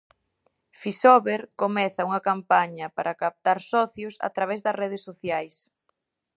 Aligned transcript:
Fisober 0.81 1.41
comeza 1.61 2.05
unha 2.09 2.21
campaña 2.29 2.87
para 2.95 3.17
captar 3.23 3.59
socios 3.71 4.15
a 4.27 4.29
través 4.35 4.59
das 4.65 4.77
redes 4.81 5.01
sociais. 5.07 5.55